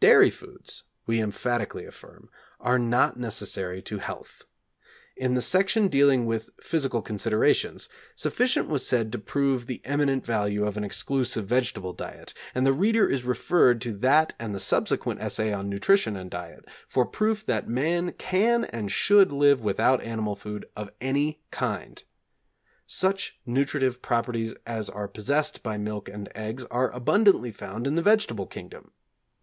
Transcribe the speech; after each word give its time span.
Dairy 0.00 0.30
foods, 0.30 0.84
we 1.06 1.20
emphatically 1.20 1.84
affirm, 1.84 2.30
are 2.60 2.78
not 2.78 3.18
necessary 3.18 3.82
to 3.82 3.98
health. 3.98 4.44
In 5.16 5.34
the 5.34 5.42
section 5.42 5.88
dealing 5.88 6.24
with 6.24 6.48
'Physical 6.62 7.02
Considerations' 7.02 7.86
sufficient 8.14 8.68
was 8.68 8.88
said 8.88 9.12
to 9.12 9.18
prove 9.18 9.66
the 9.66 9.82
eminent 9.84 10.24
value 10.24 10.64
of 10.66 10.78
an 10.78 10.84
exclusive 10.84 11.44
vegetable 11.44 11.92
diet, 11.92 12.32
and 12.54 12.66
the 12.66 12.72
reader 12.72 13.06
is 13.06 13.24
referred 13.24 13.82
to 13.82 13.92
that 13.98 14.32
and 14.38 14.54
the 14.54 14.60
subsequent 14.60 15.20
essay 15.20 15.52
on 15.52 15.68
Nutrition 15.68 16.16
and 16.16 16.30
Diet 16.30 16.64
for 16.88 17.04
proof 17.04 17.44
that 17.44 17.68
man 17.68 18.12
can 18.12 18.64
and 18.64 18.90
should 18.90 19.30
live 19.30 19.60
without 19.60 20.00
animal 20.02 20.36
food 20.36 20.64
of 20.74 20.90
any 21.02 21.42
kind. 21.50 22.02
Such 22.86 23.38
nutritive 23.44 24.00
properties 24.00 24.54
as 24.66 24.88
are 24.88 25.06
possessed 25.06 25.62
by 25.62 25.76
milk 25.76 26.08
and 26.08 26.30
eggs 26.34 26.64
are 26.70 26.90
abundantly 26.92 27.52
found 27.52 27.86
in 27.86 27.94
the 27.94 28.00
vegetable 28.02 28.46
kingdom. 28.46 28.92